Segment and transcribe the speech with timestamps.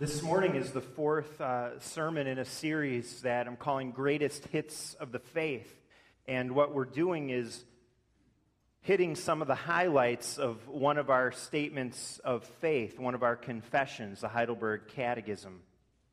[0.00, 4.94] This morning is the fourth uh, sermon in a series that I'm calling Greatest Hits
[4.94, 5.68] of the Faith.
[6.28, 7.64] And what we're doing is
[8.80, 13.34] hitting some of the highlights of one of our statements of faith, one of our
[13.34, 15.62] confessions, the Heidelberg Catechism.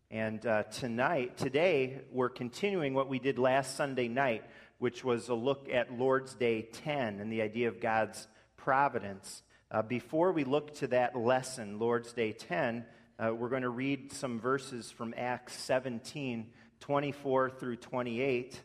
[0.10, 4.46] And uh, tonight, today, we're continuing what we did last Sunday night,
[4.80, 8.28] which was a look at Lord's Day 10 and the idea of God's
[8.58, 9.44] providence.
[9.70, 12.84] Uh, before we look to that lesson, Lord's Day 10,
[13.18, 16.48] uh, we're going to read some verses from Acts 17
[16.82, 18.62] 24 through 28.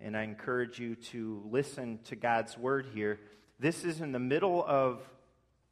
[0.00, 3.18] And I encourage you to listen to God's word here.
[3.58, 5.02] This is in the middle of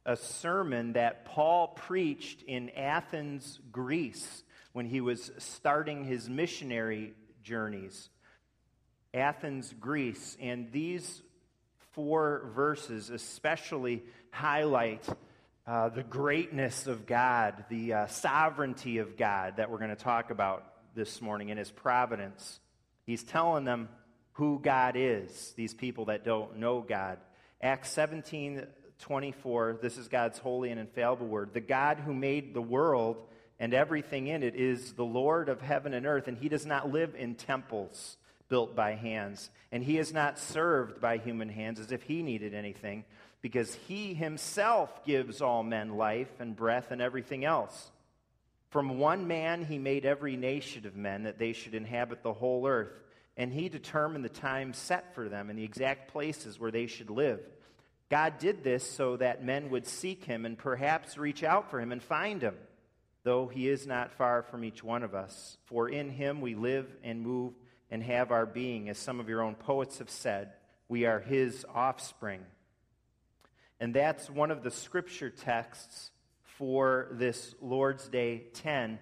[0.05, 4.43] a sermon that Paul preached in Athens, Greece,
[4.73, 8.09] when he was starting his missionary journeys.
[9.13, 10.35] Athens, Greece.
[10.41, 11.21] And these
[11.93, 15.07] four verses especially highlight
[15.69, 20.31] uh, the greatness of God, the uh, sovereignty of God that we're going to talk
[20.31, 20.65] about
[20.95, 22.59] this morning in His providence.
[23.05, 23.87] He's telling them
[24.31, 27.19] who God is, these people that don't know God.
[27.61, 28.65] Acts 17
[28.97, 31.53] 24, this is God's holy and infallible word.
[31.53, 33.21] The God who made the world
[33.59, 36.91] and everything in it is the Lord of heaven and earth, and He does not
[36.91, 38.17] live in temples
[38.49, 42.55] built by hands, and He is not served by human hands as if He needed
[42.55, 43.05] anything
[43.41, 47.91] because he himself gives all men life and breath and everything else.
[48.69, 52.67] From one man he made every nation of men that they should inhabit the whole
[52.67, 52.93] earth,
[53.37, 57.09] and he determined the time set for them and the exact places where they should
[57.09, 57.39] live.
[58.09, 61.91] God did this so that men would seek him and perhaps reach out for him
[61.91, 62.55] and find him,
[63.23, 65.57] though he is not far from each one of us.
[65.65, 67.53] For in him we live and move
[67.91, 70.51] and have our being, as some of your own poets have said.
[70.87, 72.41] We are his offspring.
[73.79, 76.11] And that's one of the scripture texts
[76.57, 78.99] for this Lord's Day 10.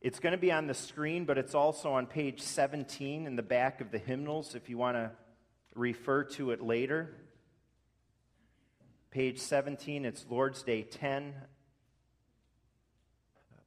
[0.00, 3.42] It's going to be on the screen, but it's also on page 17 in the
[3.42, 5.10] back of the hymnals if you want to
[5.74, 7.16] refer to it later.
[9.10, 11.34] Page 17, it's Lord's Day 10.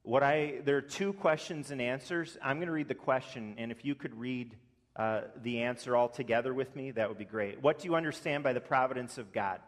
[0.02, 2.38] What I there are two questions and answers.
[2.42, 4.56] I'm going to read the question, and if you could read
[4.96, 7.62] uh, the answer all together with me, that would be great.
[7.62, 9.60] What do you understand by the providence of God?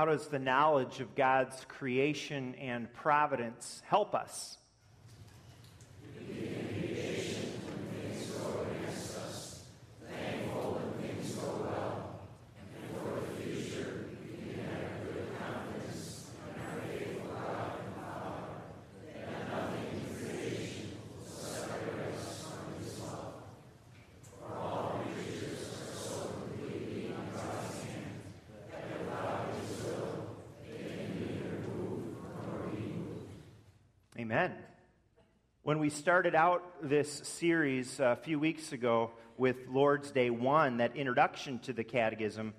[0.00, 4.56] How does the knowledge of God's creation and providence help us?
[34.30, 34.54] Amen.
[35.64, 40.94] When we started out this series a few weeks ago with Lord's Day 1, that
[40.94, 42.54] introduction to the Catechism,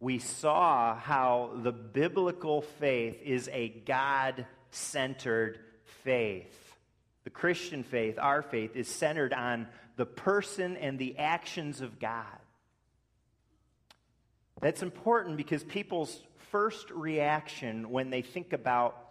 [0.00, 5.60] we saw how the biblical faith is a God centered
[6.02, 6.76] faith.
[7.22, 12.38] The Christian faith, our faith, is centered on the person and the actions of God.
[14.60, 16.20] That's important because people's
[16.50, 19.03] first reaction when they think about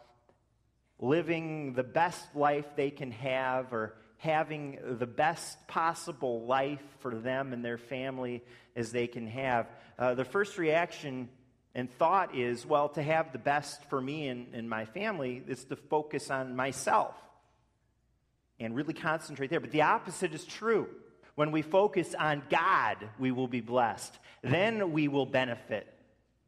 [1.04, 7.52] living the best life they can have or having the best possible life for them
[7.52, 8.42] and their family
[8.78, 9.68] as they can have,
[10.00, 11.28] uh, the first reaction
[11.76, 15.66] and thought is, well, to have the best for me and, and my family is
[15.66, 17.16] to focus on myself
[18.58, 19.60] and really concentrate there.
[19.60, 20.88] But the opposite is true.
[21.36, 24.18] When we focus on God, we will be blessed.
[24.42, 25.93] Then we will benefit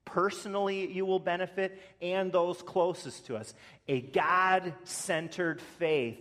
[0.05, 3.53] personally you will benefit, and those closest to us.
[3.87, 6.19] A God centered faith,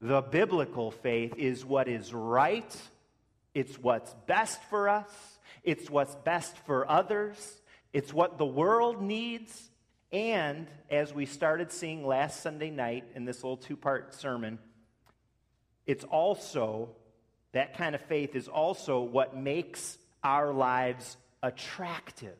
[0.00, 2.76] the biblical faith, is what is right,
[3.54, 5.10] it's what's best for us,
[5.62, 7.60] it's what's best for others,
[7.92, 9.70] it's what the world needs.
[10.10, 14.58] And as we started seeing last Sunday night in this little two part sermon,
[15.86, 16.90] it's also,
[17.52, 22.36] that kind of faith is also what makes our lives attractive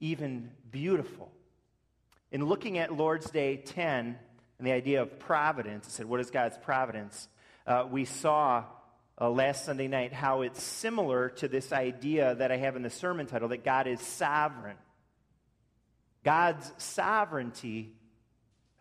[0.00, 1.30] even beautiful.
[2.30, 4.16] In looking at Lord's Day 10
[4.58, 7.28] and the idea of providence, I said, what is God's providence?
[7.66, 8.64] Uh, we saw
[9.20, 12.90] uh, last Sunday night how it's similar to this idea that I have in the
[12.90, 14.76] sermon title that God is sovereign.
[16.24, 17.94] God's sovereignty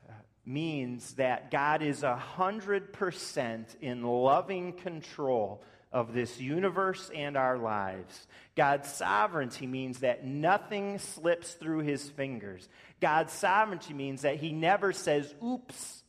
[0.08, 0.14] uh,
[0.46, 8.28] means that God is 100% in loving control of this universe and our lives.
[8.56, 12.68] God's sovereignty means that nothing slips through his fingers.
[13.00, 16.04] God's sovereignty means that he never says, oops.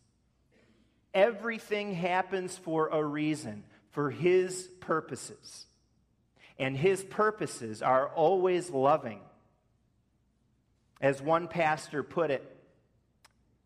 [1.14, 5.66] Everything happens for a reason, for his purposes.
[6.58, 9.20] And his purposes are always loving.
[11.00, 12.56] As one pastor put it,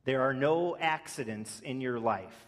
[0.04, 2.46] there are no accidents in your life.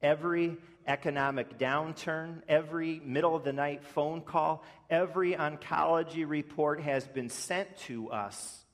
[0.00, 0.56] Every
[0.88, 7.76] economic downturn, every middle of the night phone call, every oncology report has been sent
[7.76, 8.64] to us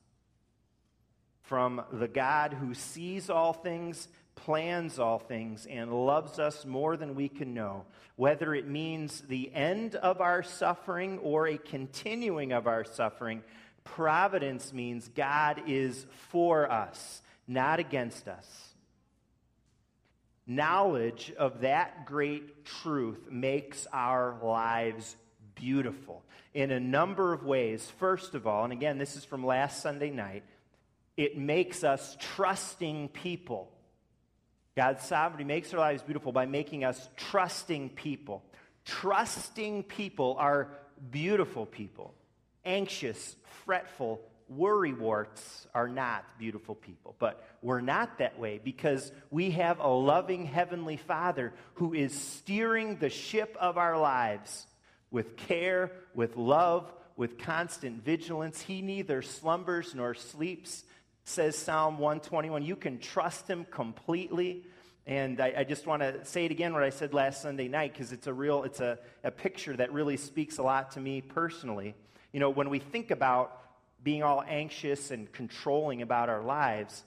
[1.43, 7.15] from the God who sees all things, plans all things, and loves us more than
[7.15, 7.85] we can know.
[8.17, 13.43] Whether it means the end of our suffering or a continuing of our suffering,
[13.83, 18.74] providence means God is for us, not against us.
[20.47, 25.17] Knowledge of that great truth makes our lives
[25.55, 27.91] beautiful in a number of ways.
[27.99, 30.45] First of all, and again, this is from last Sunday night,
[31.17, 33.71] it makes us trusting people.
[34.77, 38.43] God's sovereignty makes our lives beautiful by making us trusting people.
[38.85, 40.69] Trusting people are
[41.11, 42.13] beautiful people,
[42.65, 44.21] anxious, fretful,
[44.53, 47.15] worrywarts are not beautiful people.
[47.19, 52.97] But we're not that way because we have a loving Heavenly Father who is steering
[52.97, 54.67] the ship of our lives
[55.11, 58.61] with care, with love, with constant vigilance.
[58.61, 60.85] He neither slumbers nor sleeps,
[61.25, 62.63] says Psalm 121.
[62.65, 64.65] You can trust Him completely.
[65.07, 67.93] And I, I just want to say it again what I said last Sunday night
[67.93, 71.21] because it's a real, it's a, a picture that really speaks a lot to me
[71.21, 71.95] personally.
[72.33, 73.61] You know, when we think about
[74.05, 77.03] being all anxious and controlling about our lives,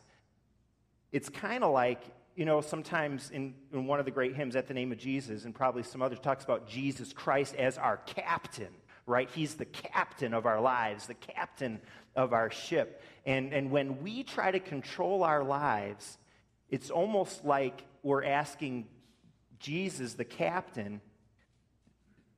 [1.12, 2.02] it's kind of like,
[2.36, 5.46] you know, sometimes in, in one of the great hymns, At the Name of Jesus,
[5.46, 8.74] and probably some others, talks about Jesus Christ as our captain,
[9.06, 9.30] right?
[9.34, 11.80] He's the captain of our lives, the captain
[12.16, 13.02] of our ship.
[13.26, 16.18] And, and when we try to control our lives,
[16.70, 18.88] it's almost like we're asking
[19.60, 21.00] Jesus, the captain,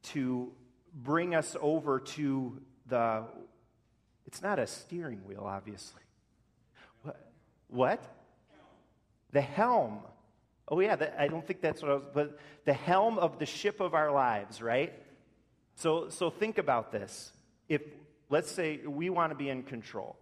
[0.01, 0.51] to
[0.94, 3.23] bring us over to the
[4.29, 6.03] it's not a steering wheel, obviously.
[7.01, 7.31] What?
[7.67, 8.15] what?
[9.31, 10.01] The helm.
[10.67, 13.47] Oh, yeah, that, I don't think that's what I was, but the helm of the
[13.47, 14.93] ship of our lives, right?
[15.77, 17.31] So, so think about this.
[17.67, 17.81] If,
[18.29, 20.15] let's say, we want to be in control,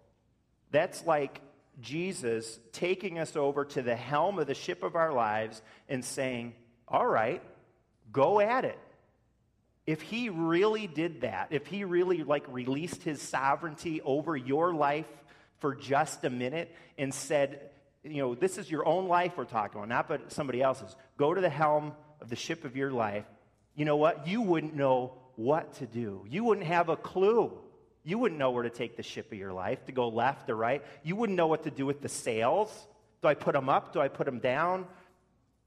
[0.71, 1.41] that's like
[1.81, 6.53] Jesus taking us over to the helm of the ship of our lives and saying,
[6.87, 7.43] All right,
[8.13, 8.79] go at it
[9.87, 15.07] if he really did that, if he really like released his sovereignty over your life
[15.59, 17.61] for just a minute and said,
[18.03, 20.93] you know, this is your own life we're talking about, not but somebody else's.
[21.15, 23.23] Go to the helm of the ship of your life.
[23.75, 24.27] You know what?
[24.27, 26.25] You wouldn't know what to do.
[26.27, 27.57] You wouldn't have a clue.
[28.03, 30.55] You wouldn't know where to take the ship of your life, to go left or
[30.55, 30.83] right.
[31.03, 32.87] You wouldn't know what to do with the sails.
[33.21, 33.93] Do I put them up?
[33.93, 34.85] Do I put them down?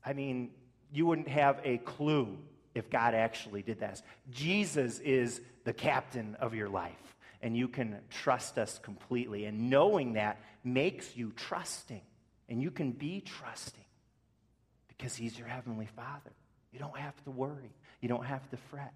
[0.05, 0.51] I mean,
[0.93, 2.39] you wouldn't have a clue
[2.75, 4.03] if God actually did that.
[4.31, 9.45] Jesus is the captain of your life, and you can trust us completely.
[9.45, 12.03] And knowing that makes you trusting,
[12.49, 13.85] and you can be trusting
[14.89, 16.33] because He's your Heavenly Father.
[16.73, 18.93] You don't have to worry, you don't have to fret.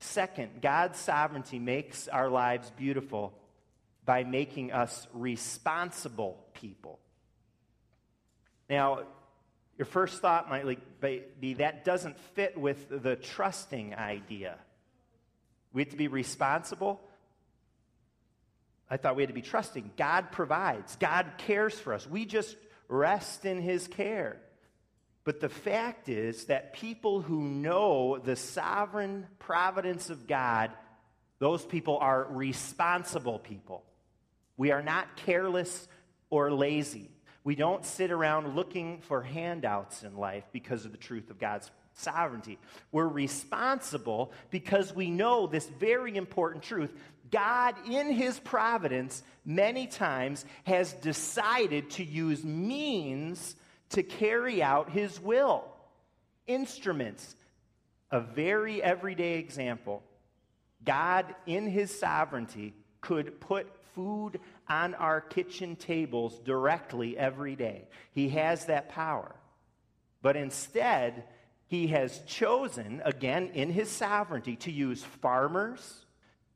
[0.00, 3.32] Second, God's sovereignty makes our lives beautiful
[4.04, 6.98] by making us responsible people.
[8.68, 9.04] Now,
[9.76, 10.66] your first thought might
[11.40, 14.56] be that doesn't fit with the trusting idea.
[15.72, 17.00] We have to be responsible.
[18.88, 19.92] I thought we had to be trusting.
[19.96, 22.06] God provides, God cares for us.
[22.06, 22.56] We just
[22.88, 24.40] rest in His care.
[25.24, 30.70] But the fact is that people who know the sovereign providence of God,
[31.38, 33.84] those people are responsible people.
[34.56, 35.88] We are not careless
[36.30, 37.10] or lazy.
[37.44, 41.70] We don't sit around looking for handouts in life because of the truth of God's
[41.92, 42.58] sovereignty.
[42.90, 46.90] We're responsible because we know this very important truth.
[47.30, 53.56] God, in His providence, many times has decided to use means
[53.90, 55.64] to carry out His will.
[56.46, 57.36] Instruments.
[58.10, 60.02] A very everyday example.
[60.82, 67.88] God, in His sovereignty, could put food on our kitchen tables directly every day.
[68.12, 69.34] He has that power.
[70.22, 71.24] But instead,
[71.66, 76.06] he has chosen, again in his sovereignty, to use farmers,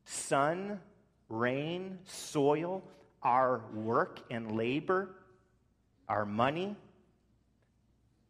[0.05, 0.79] sun,
[1.27, 2.83] rain, soil,
[3.21, 5.09] our work and labor,
[6.07, 6.75] our money,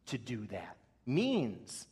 [0.06, 0.76] to do that.
[1.06, 1.86] Means.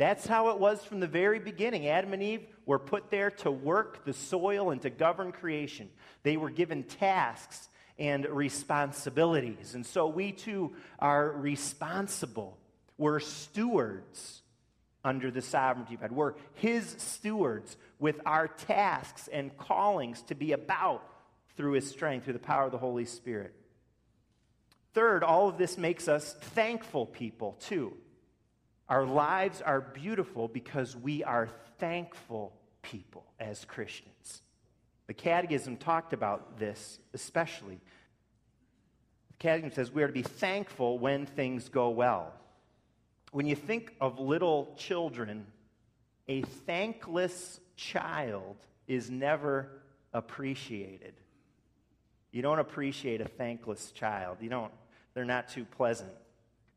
[0.00, 1.86] That's how it was from the very beginning.
[1.86, 5.90] Adam and Eve were put there to work the soil and to govern creation.
[6.22, 9.74] They were given tasks and responsibilities.
[9.74, 12.56] And so we too are responsible.
[12.96, 14.40] We're stewards
[15.04, 16.12] under the sovereignty of God.
[16.12, 21.04] We're His stewards with our tasks and callings to be about
[21.58, 23.54] through His strength, through the power of the Holy Spirit.
[24.94, 27.92] Third, all of this makes us thankful people, too.
[28.90, 34.42] Our lives are beautiful because we are thankful people as Christians.
[35.06, 37.78] The Catechism talked about this especially.
[39.28, 42.34] The Catechism says we are to be thankful when things go well.
[43.30, 45.46] When you think of little children,
[46.26, 48.56] a thankless child
[48.88, 49.70] is never
[50.12, 51.14] appreciated.
[52.32, 54.38] You don't appreciate a thankless child.
[54.40, 54.72] You don't,
[55.14, 56.10] they're not too pleasant.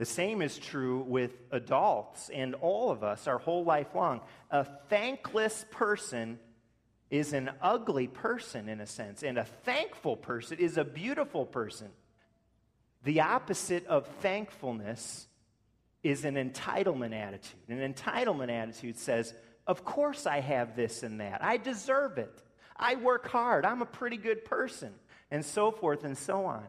[0.03, 4.19] The same is true with adults and all of us our whole life long.
[4.51, 6.39] A thankless person
[7.09, 11.87] is an ugly person in a sense, and a thankful person is a beautiful person.
[13.05, 15.25] The opposite of thankfulness
[16.03, 17.61] is an entitlement attitude.
[17.69, 19.33] An entitlement attitude says,
[19.65, 21.41] Of course I have this and that.
[21.41, 22.43] I deserve it.
[22.75, 23.63] I work hard.
[23.63, 24.91] I'm a pretty good person.
[25.31, 26.65] And so forth and so on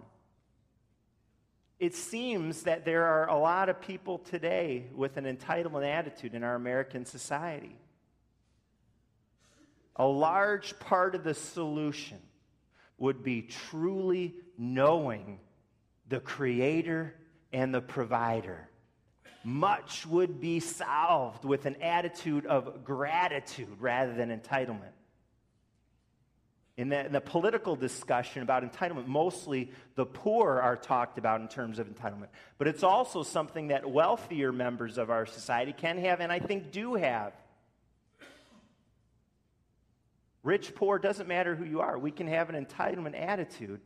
[1.79, 6.45] it seems that there are a lot of people today with an entitlement attitude in
[6.45, 7.77] our American society.
[9.97, 12.19] A large part of the solution
[12.99, 15.39] would be truly knowing
[16.09, 17.15] the Creator
[17.53, 18.69] and the Provider.
[19.43, 24.93] Much would be solved with an attitude of gratitude rather than entitlement.
[26.77, 31.47] In the, in the, political discussion about entitlement, mostly the poor are talked about in
[31.47, 32.29] terms of entitlement.
[32.59, 36.73] But it's also something that wealthier members of our society can have, and I think
[36.73, 37.33] do have.
[40.43, 41.97] Rich, poor, doesn't matter who you are.
[41.97, 43.81] We can have an entitlement attitude.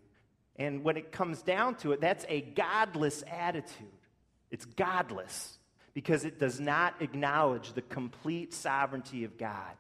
[0.57, 3.87] And when it comes down to it, that's a godless attitude.
[4.51, 5.59] It's godless
[5.95, 9.77] because it does not acknowledge the complete sovereignty of God.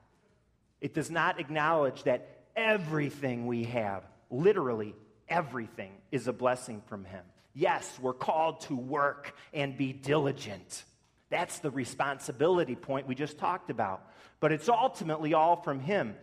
[0.80, 4.94] It does not acknowledge that everything we have, literally
[5.28, 7.24] everything, is a blessing from Him.
[7.54, 10.84] Yes, we're called to work and be diligent.
[11.30, 14.02] That's the responsibility point we just talked about.
[14.40, 16.16] But it's ultimately all from Him.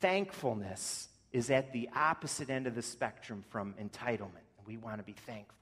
[0.00, 4.44] Thankfulness is at the opposite end of the spectrum from entitlement.
[4.66, 5.54] We want to be thankful.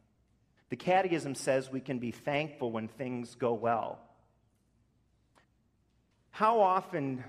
[0.71, 3.99] The Catechism says we can be thankful when things go well.
[6.31, 7.25] How often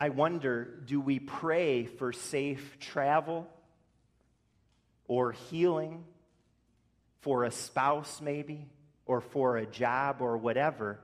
[0.00, 3.48] I wonder do we pray for safe travel
[5.06, 6.04] or healing
[7.20, 8.68] for a spouse, maybe,
[9.06, 11.00] or for a job or whatever,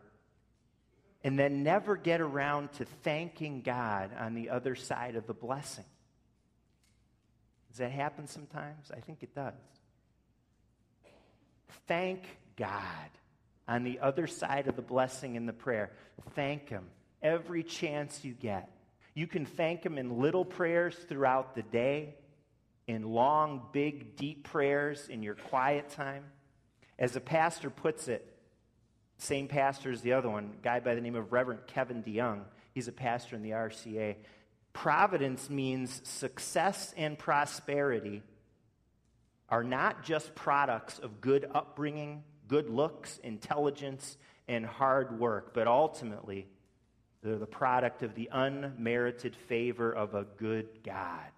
[1.25, 5.85] and then never get around to thanking God on the other side of the blessing?
[7.71, 8.93] Does that happen sometimes?
[8.97, 9.55] I think it does.
[11.89, 12.23] Thank
[12.57, 13.11] God
[13.67, 15.91] on the other side of the blessing in the prayer.
[16.35, 16.85] Thank Him
[17.23, 18.71] every chance you get.
[19.15, 22.15] You can thank Him in little prayers throughout the day,
[22.87, 26.25] in long, big, deep prayers in your quiet time.
[26.99, 28.29] As a pastor puts it,
[29.19, 32.43] same pastor as the other one, guy by the name of Reverend Kevin DeYoung.
[32.73, 34.17] He's a pastor in the RCA.
[34.73, 38.23] Providence means success and prosperity
[39.49, 44.17] are not just products of good upbringing, good looks, intelligence,
[44.49, 46.49] and hard work, but ultimately
[47.25, 51.31] they're the product of the unmerited favor of a good God.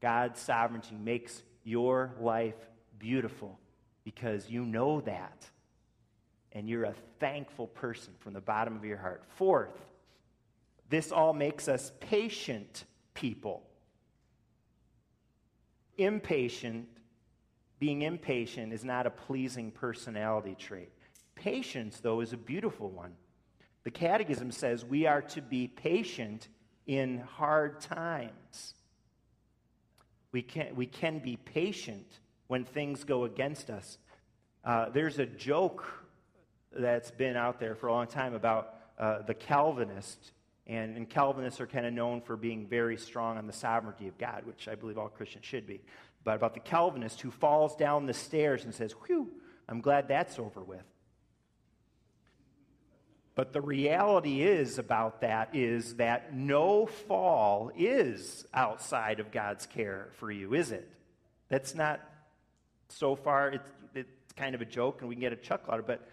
[0.00, 2.54] God's sovereignty makes your life
[2.98, 3.60] beautiful
[4.02, 5.46] because you know that.
[6.52, 9.24] And you're a thankful person from the bottom of your heart.
[9.36, 9.84] Fourth,
[10.88, 13.62] this all makes us patient people.
[15.98, 16.88] Impatient,
[17.78, 20.92] being impatient is not a pleasing personality trait.
[21.34, 23.12] Patience, though, is a beautiful one.
[23.86, 26.48] The Catechism says we are to be patient
[26.88, 28.74] in hard times.
[30.32, 33.98] We can, we can be patient when things go against us.
[34.64, 35.86] Uh, there's a joke
[36.76, 40.32] that's been out there for a long time about uh, the Calvinist,
[40.66, 44.18] and, and Calvinists are kind of known for being very strong on the sovereignty of
[44.18, 45.80] God, which I believe all Christians should be.
[46.24, 49.30] but about the Calvinist who falls down the stairs and says, Whew,
[49.68, 50.82] I'm glad that's over with.
[53.36, 60.08] But the reality is about that is that no fall is outside of God's care
[60.18, 60.90] for you, is it?
[61.50, 62.00] That's not
[62.88, 65.80] so far, it's, it's kind of a joke and we can get a chuckle out
[65.80, 66.08] of it, but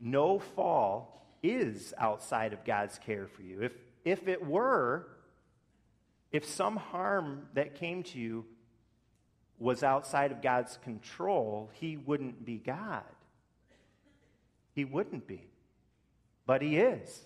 [0.00, 3.62] no fall is outside of God's care for you.
[3.62, 3.72] If,
[4.04, 5.08] if it were,
[6.30, 8.44] if some harm that came to you
[9.58, 13.02] was outside of God's control, He wouldn't be God.
[14.78, 15.42] He wouldn't be.
[16.46, 17.24] But He is.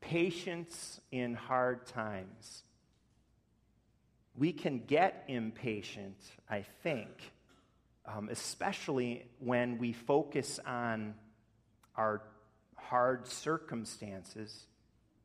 [0.00, 2.62] Patience in hard times.
[4.38, 6.16] We can get impatient,
[6.48, 7.10] I think,
[8.06, 11.16] um, especially when we focus on
[11.94, 12.22] our
[12.74, 14.64] hard circumstances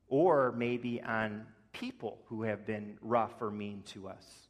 [0.09, 4.48] or maybe on people who have been rough or mean to us.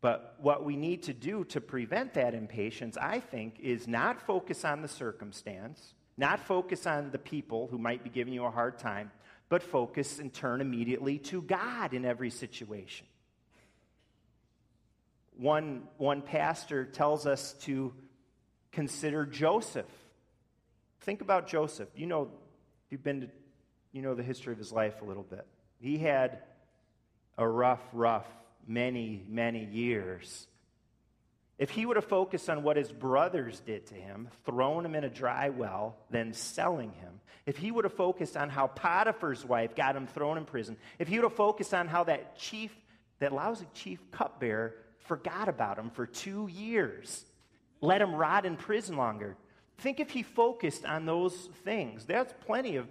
[0.00, 4.64] But what we need to do to prevent that impatience, I think, is not focus
[4.64, 8.78] on the circumstance, not focus on the people who might be giving you a hard
[8.78, 9.10] time,
[9.48, 13.06] but focus and turn immediately to God in every situation.
[15.36, 17.92] One, one pastor tells us to
[18.72, 19.86] consider Joseph
[21.00, 21.88] Think about Joseph.
[21.96, 22.28] You know,
[22.90, 23.28] you've been to,
[23.92, 25.46] you know the history of his life a little bit.
[25.80, 26.38] He had
[27.38, 28.26] a rough, rough,
[28.70, 30.46] many, many years.
[31.58, 35.04] If he would have focused on what his brothers did to him, thrown him in
[35.04, 39.74] a dry well, then selling him, if he would have focused on how Potiphar's wife
[39.74, 42.74] got him thrown in prison, if he would have focused on how that chief,
[43.18, 47.26] that lousy chief cupbearer, forgot about him for two years,
[47.80, 49.36] let him rot in prison longer,
[49.80, 51.34] Think if he focused on those
[51.64, 52.04] things.
[52.04, 52.86] There's plenty of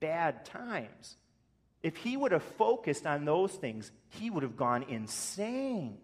[0.00, 1.16] bad times.
[1.82, 5.98] If he would have focused on those things, he would have gone insane.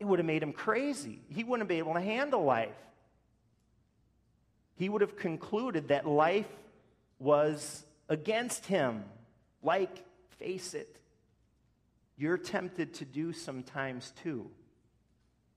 [0.00, 1.20] It would have made him crazy.
[1.28, 2.74] He wouldn't be able to handle life.
[4.74, 6.48] He would have concluded that life
[7.20, 9.04] was against him.
[9.62, 10.04] Like,
[10.38, 10.98] face it,
[12.16, 14.50] you're tempted to do sometimes too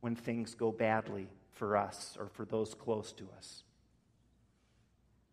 [0.02, 3.64] when things go badly for us or for those close to us.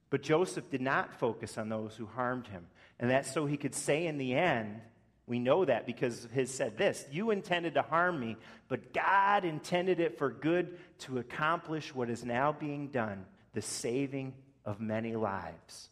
[0.09, 2.67] But Joseph did not focus on those who harmed him.
[3.03, 4.81] And that's so he could say in the end,
[5.27, 8.37] we know that because his said this You intended to harm me,
[8.69, 14.33] but God intended it for good to accomplish what is now being done the saving
[14.65, 15.91] of many lives.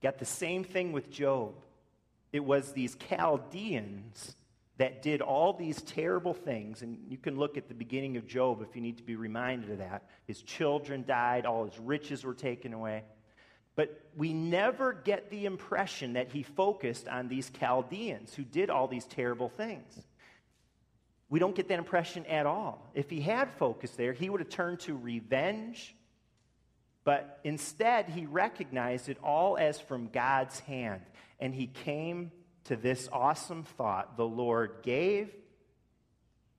[0.00, 1.54] Got the same thing with Job.
[2.32, 4.36] It was these Chaldeans
[4.76, 6.82] that did all these terrible things.
[6.82, 9.70] And you can look at the beginning of Job if you need to be reminded
[9.70, 10.04] of that.
[10.26, 13.02] His children died, all his riches were taken away.
[13.76, 18.86] But we never get the impression that he focused on these Chaldeans who did all
[18.86, 20.00] these terrible things.
[21.28, 22.90] We don't get that impression at all.
[22.94, 25.96] If he had focused there, he would have turned to revenge.
[27.02, 31.02] But instead, he recognized it all as from God's hand.
[31.40, 32.30] And he came
[32.64, 35.34] to this awesome thought the Lord gave,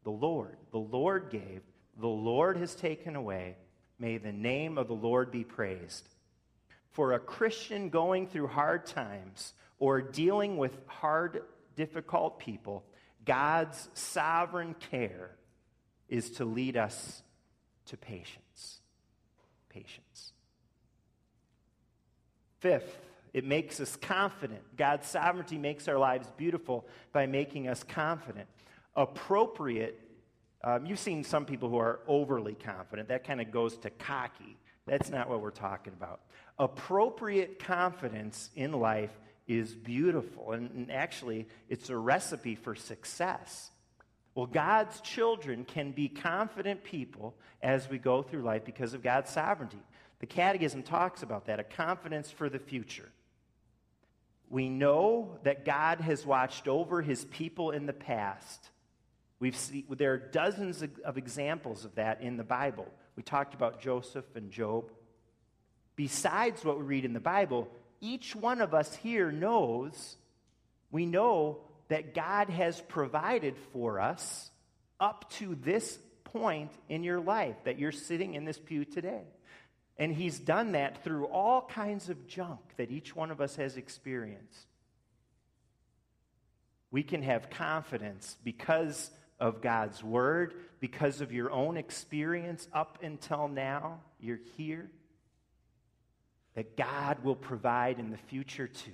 [0.04, 1.62] the Lord, the Lord gave,
[1.97, 3.56] the Lord has taken away.
[3.97, 6.10] May the name of the Lord be praised.
[6.96, 11.44] For a Christian going through hard times or dealing with hard,
[11.76, 12.86] difficult people,
[13.26, 15.32] God's sovereign care
[16.08, 17.22] is to lead us
[17.88, 18.80] to patience.
[19.68, 20.32] Patience.
[22.60, 22.98] Fifth,
[23.34, 24.62] it makes us confident.
[24.78, 28.48] God's sovereignty makes our lives beautiful by making us confident.
[28.96, 30.00] Appropriate,
[30.64, 33.10] um, you've seen some people who are overly confident.
[33.10, 34.56] That kind of goes to cocky.
[34.86, 36.21] That's not what we're talking about.
[36.60, 39.12] Appropriate confidence in life
[39.48, 43.71] is beautiful, and, and actually, it's a recipe for success.
[44.34, 49.30] Well, God's children can be confident people as we go through life because of God's
[49.30, 49.82] sovereignty.
[50.19, 53.10] The Catechism talks about that a confidence for the future.
[54.50, 58.69] We know that God has watched over his people in the past.
[59.39, 62.88] We've see, there are dozens of examples of that in the Bible.
[63.15, 64.91] We talked about Joseph and Job.
[65.95, 67.69] Besides what we read in the Bible,
[68.01, 70.17] each one of us here knows,
[70.91, 74.49] we know that God has provided for us
[74.99, 79.23] up to this point in your life that you're sitting in this pew today.
[79.97, 83.78] And he's done that through all kinds of junk that each one of us has
[83.78, 84.67] experienced.
[86.91, 93.48] We can have confidence because of God's word, because of your own experience up until
[93.48, 94.00] now.
[94.19, 94.89] You're here.
[96.56, 98.91] That God will provide in the future too.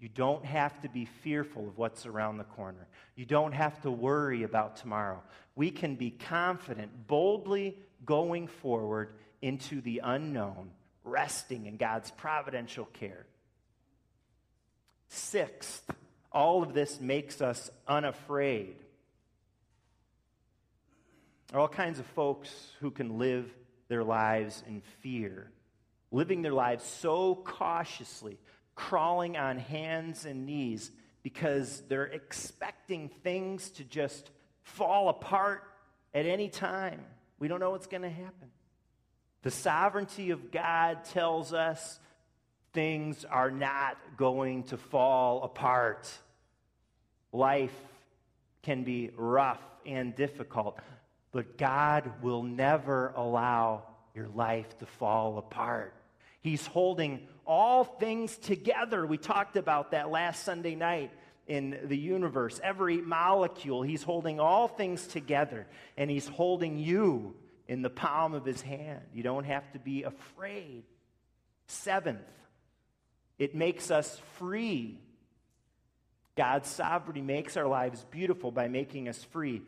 [0.00, 2.88] You don't have to be fearful of what's around the corner.
[3.14, 5.22] You don't have to worry about tomorrow.
[5.54, 10.70] We can be confident, boldly going forward into the unknown,
[11.04, 13.26] resting in God's providential care.
[15.08, 15.88] Sixth,
[16.32, 18.76] all of this makes us unafraid.
[21.52, 23.52] Are all kinds of folks who can live
[23.88, 25.50] their lives in fear,
[26.10, 28.38] living their lives so cautiously,
[28.74, 30.90] crawling on hands and knees
[31.22, 34.30] because they're expecting things to just
[34.62, 35.62] fall apart
[36.14, 37.00] at any time.
[37.38, 38.48] We don't know what's going to happen.
[39.42, 41.98] The sovereignty of God tells us
[42.72, 46.10] things are not going to fall apart.
[47.32, 47.74] Life
[48.62, 50.78] can be rough and difficult,
[51.32, 55.94] but God will never allow your life to fall apart.
[56.42, 59.06] He's holding all things together.
[59.06, 61.10] We talked about that last Sunday night
[61.46, 62.60] in the universe.
[62.62, 65.66] Every molecule, He's holding all things together,
[65.96, 67.34] and He's holding you
[67.66, 69.00] in the palm of His hand.
[69.14, 70.84] You don't have to be afraid.
[71.66, 72.20] Seventh,
[73.38, 74.98] it makes us free.
[76.36, 79.62] God's sovereignty makes our lives beautiful by making us free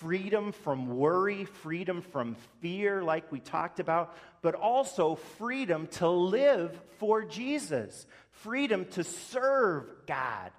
[0.00, 6.80] freedom from worry, freedom from fear, like we talked about, but also freedom to live
[6.98, 10.50] for Jesus, freedom to serve God.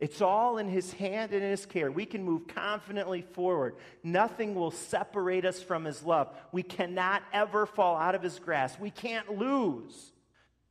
[0.00, 1.90] It's all in His hand and in His care.
[1.90, 3.76] We can move confidently forward.
[4.02, 6.28] Nothing will separate us from His love.
[6.52, 8.80] We cannot ever fall out of His grasp.
[8.80, 10.12] We can't lose.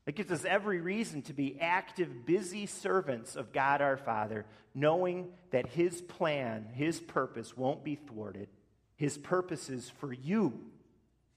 [0.06, 5.30] It gives us every reason to be active, busy servants of God our Father, knowing
[5.52, 8.50] that His plan, His purpose won't be thwarted.
[8.98, 10.60] His purpose is for you,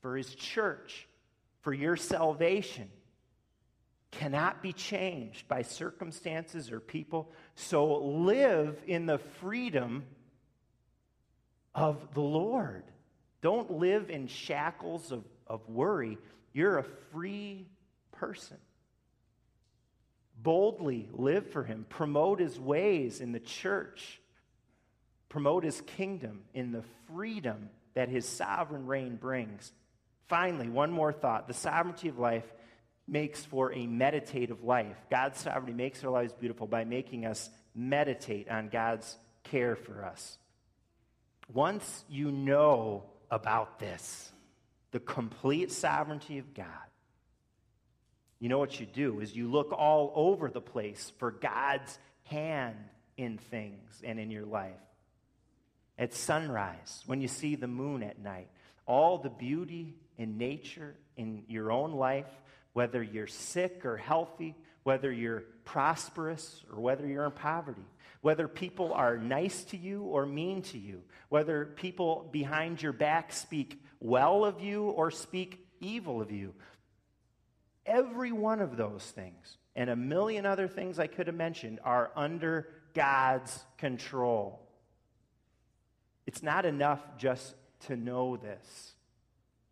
[0.02, 1.06] for His church,
[1.60, 2.88] for your salvation,
[4.10, 7.30] cannot be changed by circumstances or people.
[7.54, 10.04] So live in the freedom
[11.74, 12.82] of the Lord.
[13.42, 16.18] Don't live in shackles of, of worry.
[16.52, 17.66] You're a free
[18.18, 18.58] person.
[20.42, 24.20] Boldly live for him, promote his ways in the church,
[25.28, 29.72] promote his kingdom in the freedom that his sovereign reign brings.
[30.28, 32.44] Finally, one more thought the sovereignty of life
[33.08, 34.96] makes for a meditative life.
[35.10, 40.38] God's sovereignty makes our lives beautiful by making us meditate on God's care for us.
[41.52, 44.32] Once you know about this,
[44.90, 46.66] the complete sovereignty of God,
[48.38, 52.76] you know what you do is you look all over the place for God's hand
[53.16, 54.74] in things and in your life.
[55.98, 58.48] At sunrise, when you see the moon at night,
[58.84, 62.28] all the beauty in nature in your own life,
[62.74, 67.86] whether you're sick or healthy, whether you're prosperous or whether you're in poverty,
[68.20, 73.32] whether people are nice to you or mean to you, whether people behind your back
[73.32, 76.54] speak well of you or speak evil of you,
[77.86, 82.10] Every one of those things and a million other things I could have mentioned are
[82.16, 84.60] under God's control.
[86.26, 87.54] It's not enough just
[87.86, 88.94] to know this.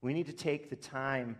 [0.03, 1.37] We need to take the time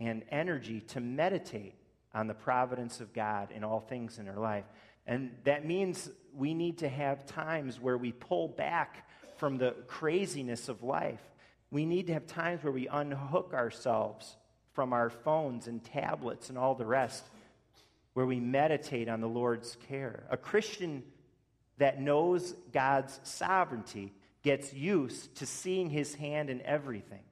[0.00, 1.74] and energy to meditate
[2.14, 4.64] on the providence of God in all things in our life.
[5.06, 10.68] And that means we need to have times where we pull back from the craziness
[10.68, 11.20] of life.
[11.70, 14.36] We need to have times where we unhook ourselves
[14.76, 17.24] from our phones and tablets and all the rest,
[18.12, 20.24] where we meditate on the Lord's care.
[20.30, 21.02] A Christian
[21.78, 24.12] that knows God's sovereignty
[24.42, 27.24] gets used to seeing his hand in everything.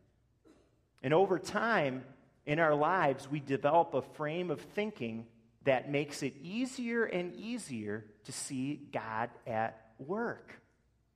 [1.02, 2.02] And over time
[2.46, 5.26] in our lives, we develop a frame of thinking
[5.64, 10.61] that makes it easier and easier to see God at work.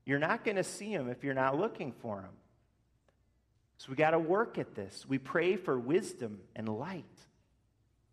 [0.04, 2.30] You're not going to see him if you're not looking for him.
[3.78, 5.06] So we got to work at this.
[5.08, 7.04] We pray for wisdom and light.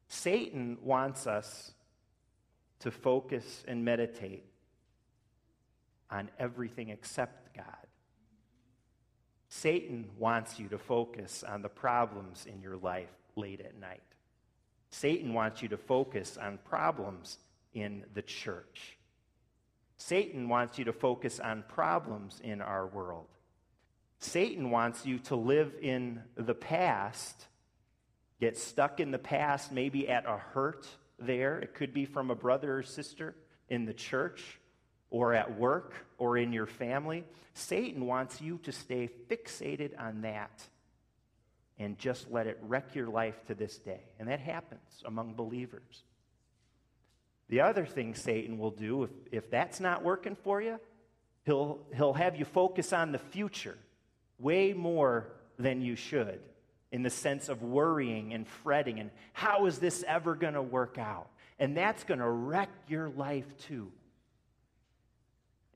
[0.07, 1.73] Satan wants us
[2.79, 4.45] to focus and meditate
[6.11, 7.65] on everything except God.
[9.49, 14.03] Satan wants you to focus on the problems in your life late at night.
[14.91, 17.39] Satan wants you to focus on problems
[17.73, 18.97] in the church.
[19.97, 23.27] Satan wants you to focus on problems in our world.
[24.19, 27.45] Satan wants you to live in the past,
[28.39, 30.87] get stuck in the past, maybe at a hurt
[31.19, 31.59] there.
[31.59, 33.35] It could be from a brother or sister
[33.69, 34.59] in the church
[35.09, 37.23] or at work or in your family.
[37.53, 40.63] Satan wants you to stay fixated on that
[41.77, 44.01] and just let it wreck your life to this day.
[44.19, 46.03] And that happens among believers.
[47.49, 50.79] The other thing Satan will do, if, if that's not working for you,
[51.45, 53.77] he'll, he'll have you focus on the future
[54.39, 56.39] way more than you should
[56.91, 60.97] in the sense of worrying and fretting and how is this ever going to work
[60.97, 61.27] out?
[61.59, 63.91] And that's going to wreck your life too.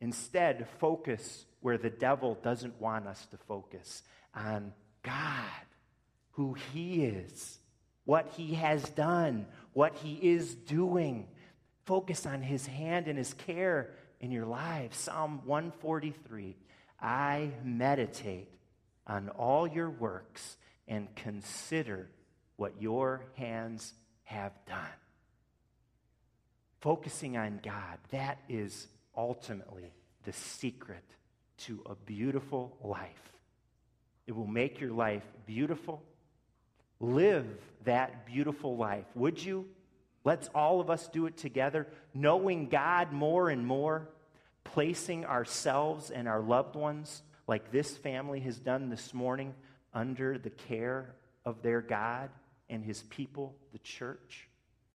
[0.01, 5.65] Instead, focus where the devil doesn't want us to focus on God,
[6.31, 7.59] who He is,
[8.05, 11.27] what He has done, what He is doing.
[11.85, 13.91] Focus on His hand and His care
[14.21, 14.93] in your life.
[14.93, 16.55] Psalm 143
[17.01, 18.49] I meditate
[19.07, 20.57] on all your works
[20.87, 22.09] and consider
[22.55, 24.77] what your hands have done.
[26.81, 29.91] Focusing on God, that is ultimately
[30.23, 31.03] the secret
[31.57, 33.33] to a beautiful life.
[34.27, 36.03] It will make your life beautiful.
[36.99, 37.47] Live
[37.85, 39.05] that beautiful life.
[39.15, 39.65] Would you?
[40.23, 44.09] Let's all of us do it together, knowing God more and more,
[44.63, 49.53] placing ourselves and our loved ones, like this family has done this morning,
[49.93, 52.29] under the care of their God
[52.69, 54.48] and his people, the church.